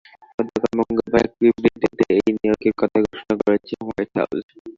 [0.37, 4.45] গতকাল মঙ্গলবার এক বিবৃতিতে এই নিয়োগের কথা ঘোষণা করেছে হোয়াইট হাউস।